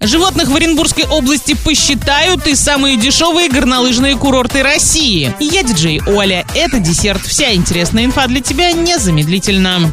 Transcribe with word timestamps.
Животных 0.00 0.48
в 0.48 0.54
Оренбургской 0.54 1.06
области 1.06 1.54
посчитают 1.54 2.46
и 2.46 2.54
самые 2.54 2.96
дешевые 2.96 3.48
горнолыжные 3.48 4.14
курорты 4.16 4.62
России. 4.62 5.34
Я 5.40 5.64
диджей 5.64 6.00
Оля. 6.06 6.46
Это 6.54 6.78
десерт. 6.78 7.20
Вся 7.26 7.52
интересная 7.52 8.04
инфа 8.04 8.28
для 8.28 8.40
тебя 8.40 8.70
незамедлительно. 8.70 9.90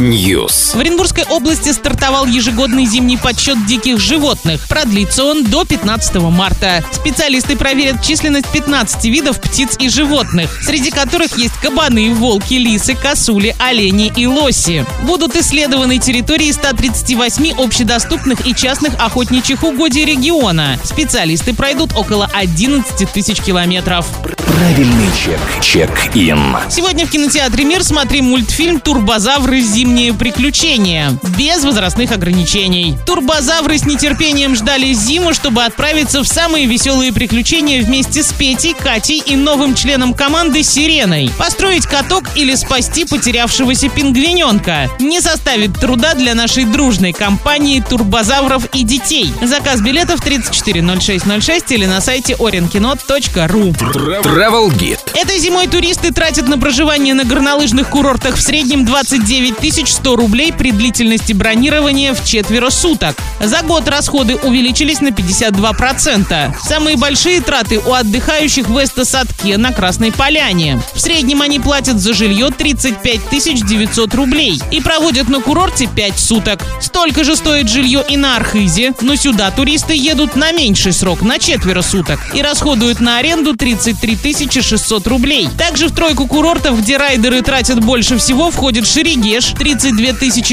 News. 0.00 0.76
В 0.76 0.80
Оренбургской 0.80 1.22
области 1.30 1.70
стартовал 1.70 2.26
ежегодный 2.26 2.86
зимний 2.86 3.16
подсчет 3.16 3.64
диких 3.66 4.00
животных. 4.00 4.66
Продлится 4.68 5.22
он 5.22 5.44
до 5.44 5.64
15 5.64 6.16
марта. 6.16 6.84
Специалисты 6.90 7.54
проверят 7.54 8.02
численность 8.02 8.50
15 8.52 9.04
видов 9.04 9.40
птиц 9.40 9.76
и 9.78 9.88
животных, 9.88 10.60
среди 10.64 10.90
которых 10.90 11.38
есть 11.38 11.54
кабаны, 11.62 12.12
волки, 12.12 12.54
лисы, 12.54 12.96
косули, 12.96 13.54
олени 13.60 14.12
и 14.16 14.26
лоси. 14.26 14.84
Будут 15.02 15.36
исследованы 15.36 16.00
территории 16.00 16.50
138 16.50 17.52
общедоступных 17.52 17.91
доступных 17.92 18.46
и 18.46 18.54
частных 18.54 18.94
охотничьих 18.94 19.62
угодий 19.62 20.06
региона. 20.06 20.78
Специалисты 20.82 21.52
пройдут 21.52 21.92
около 21.94 22.26
11 22.32 23.06
тысяч 23.12 23.38
километров. 23.38 24.06
Правильный 24.54 25.08
чек. 25.16 25.40
Чек-ин. 25.62 26.56
Сегодня 26.68 27.06
в 27.06 27.10
кинотеатре 27.10 27.64
«Мир» 27.64 27.82
смотрим 27.82 28.26
мультфильм 28.26 28.80
«Турбозавры. 28.80 29.60
Зимние 29.60 30.12
приключения» 30.12 31.18
без 31.38 31.64
возрастных 31.64 32.12
ограничений. 32.12 32.98
Турбозавры 33.06 33.78
с 33.78 33.86
нетерпением 33.86 34.54
ждали 34.54 34.92
зиму, 34.92 35.32
чтобы 35.32 35.64
отправиться 35.64 36.22
в 36.22 36.28
самые 36.28 36.66
веселые 36.66 37.14
приключения 37.14 37.82
вместе 37.82 38.22
с 38.22 38.30
Петей, 38.32 38.74
Катей 38.74 39.22
и 39.24 39.36
новым 39.36 39.74
членом 39.74 40.12
команды 40.12 40.62
Сиреной. 40.62 41.30
Построить 41.38 41.86
каток 41.86 42.24
или 42.34 42.54
спасти 42.54 43.06
потерявшегося 43.06 43.88
пингвиненка. 43.88 44.90
Не 45.00 45.22
составит 45.22 45.80
труда 45.80 46.12
для 46.12 46.34
нашей 46.34 46.66
дружной 46.66 47.12
компании 47.12 47.80
турбозавров 47.80 48.66
и 48.74 48.82
детей. 48.82 49.32
Заказ 49.40 49.80
билетов 49.80 50.20
340606 50.20 51.72
или 51.72 51.86
на 51.86 52.02
сайте 52.02 52.34
orinkino.ru. 52.34 54.41
Travel 54.42 54.72
Guide. 54.72 54.98
Этой 55.14 55.38
зимой 55.38 55.68
туристы 55.68 56.12
тратят 56.12 56.48
на 56.48 56.58
проживание 56.58 57.14
на 57.14 57.24
горнолыжных 57.24 57.88
курортах 57.88 58.34
в 58.34 58.42
среднем 58.42 58.84
29 58.84 59.88
100 59.88 60.16
рублей 60.16 60.52
при 60.52 60.72
длительности 60.72 61.32
бронирования 61.32 62.12
в 62.12 62.24
четверо 62.24 62.70
суток. 62.70 63.14
За 63.40 63.62
год 63.62 63.86
расходы 63.86 64.34
увеличились 64.34 65.00
на 65.00 65.08
52%. 65.08 66.56
Самые 66.60 66.96
большие 66.96 67.40
траты 67.40 67.78
у 67.78 67.92
отдыхающих 67.92 68.68
в 68.68 68.82
Эстосадке 68.82 69.58
на 69.58 69.72
Красной 69.72 70.10
Поляне. 70.10 70.80
В 70.92 71.00
среднем 71.00 71.40
они 71.40 71.60
платят 71.60 72.00
за 72.00 72.12
жилье 72.12 72.50
35 72.50 73.20
900 73.30 74.14
рублей 74.14 74.60
и 74.72 74.80
проводят 74.80 75.28
на 75.28 75.40
курорте 75.40 75.86
5 75.86 76.18
суток. 76.18 76.64
Столько 76.80 77.22
же 77.22 77.36
стоит 77.36 77.68
жилье 77.68 78.04
и 78.08 78.16
на 78.16 78.34
Архизе, 78.34 78.92
но 79.02 79.14
сюда 79.14 79.52
туристы 79.52 79.94
едут 79.94 80.34
на 80.34 80.50
меньший 80.50 80.92
срок, 80.92 81.22
на 81.22 81.38
четверо 81.38 81.82
суток, 81.82 82.18
и 82.34 82.42
расходуют 82.42 82.98
на 82.98 83.18
аренду 83.18 83.56
33 83.56 84.16
600 84.62 85.06
рублей. 85.08 85.48
Также 85.58 85.88
в 85.88 85.94
тройку 85.94 86.26
курортов, 86.26 86.80
где 86.80 86.96
райдеры 86.96 87.42
тратят 87.42 87.84
больше 87.84 88.18
всего, 88.18 88.50
входит 88.50 88.86
Шерегеш 88.86 89.52
32 89.58 90.12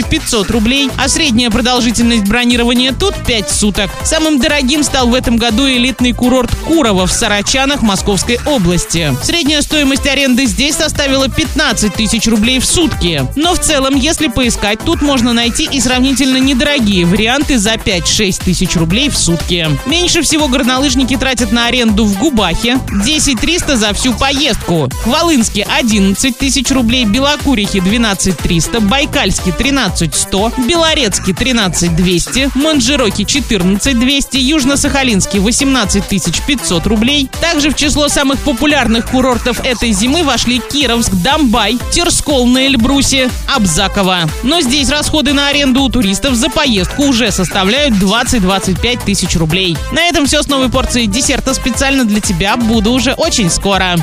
500 0.09 0.51
рублей, 0.51 0.89
а 0.97 1.07
средняя 1.07 1.49
продолжительность 1.49 2.23
бронирования 2.23 2.93
тут 2.93 3.15
5 3.25 3.49
суток. 3.49 3.89
Самым 4.03 4.39
дорогим 4.39 4.83
стал 4.83 5.07
в 5.07 5.13
этом 5.13 5.37
году 5.37 5.67
элитный 5.67 6.13
курорт 6.13 6.49
Курова 6.65 7.05
в 7.07 7.11
Сарачанах 7.11 7.81
Московской 7.81 8.39
области. 8.45 9.15
Средняя 9.23 9.61
стоимость 9.61 10.07
аренды 10.07 10.45
здесь 10.45 10.75
составила 10.75 11.29
15 11.29 11.93
тысяч 11.93 12.27
рублей 12.27 12.59
в 12.59 12.65
сутки. 12.65 13.25
Но 13.35 13.53
в 13.53 13.59
целом, 13.59 13.95
если 13.95 14.27
поискать, 14.27 14.79
тут 14.83 15.01
можно 15.01 15.33
найти 15.33 15.67
и 15.71 15.79
сравнительно 15.79 16.37
недорогие 16.37 17.05
варианты 17.05 17.57
за 17.57 17.73
5-6 17.73 18.43
тысяч 18.43 18.75
рублей 18.75 19.09
в 19.09 19.17
сутки. 19.17 19.67
Меньше 19.85 20.21
всего 20.21 20.47
горнолыжники 20.47 21.15
тратят 21.17 21.51
на 21.51 21.67
аренду 21.67 22.05
в 22.05 22.17
Губахе 22.17 22.79
10 23.05 23.39
300 23.59 23.77
за 23.77 23.93
всю 23.93 24.13
поездку. 24.13 24.89
В 25.03 25.09
Волынске 25.09 25.67
11 25.69 26.37
тысяч 26.37 26.71
рублей, 26.71 27.05
Белокурихе 27.05 27.81
12 27.81 28.37
300, 28.37 28.79
Байкальске 28.79 29.51
13 29.51 30.15
100, 30.15 30.53
Белорецке 30.67 31.33
13 31.33 31.93
200, 31.95 32.51
Манжироке 32.55 33.25
14 33.25 33.99
200, 33.99 34.37
Южно-Сахалинске 34.37 35.39
18 35.39 36.03
500 36.47 36.87
рублей. 36.87 37.29
Также 37.41 37.71
в 37.71 37.75
число 37.75 38.07
самых 38.07 38.39
популярных 38.39 39.07
курортов 39.07 39.59
этой 39.65 39.91
зимы 39.91 40.23
вошли 40.23 40.59
Кировск, 40.71 41.11
Домбай, 41.11 41.77
Терскол 41.91 42.47
на 42.47 42.65
Эльбрусе, 42.67 43.29
Абзаково. 43.53 44.29
Но 44.43 44.61
здесь 44.61 44.89
расходы 44.89 45.33
на 45.33 45.49
аренду 45.49 45.81
у 45.81 45.89
туристов 45.89 46.35
за 46.35 46.49
поездку 46.49 47.03
уже 47.03 47.31
составляют 47.31 47.95
20-25 47.95 49.05
тысяч 49.05 49.35
рублей. 49.35 49.75
На 49.91 50.03
этом 50.03 50.27
все 50.27 50.43
с 50.43 50.47
новой 50.47 50.69
порцией 50.69 51.07
десерта 51.07 51.53
специально 51.53 52.05
для 52.05 52.21
тебя. 52.21 52.55
Буду 52.55 52.91
уже 52.91 53.13
очень 53.13 53.48
Escora. 53.49 53.95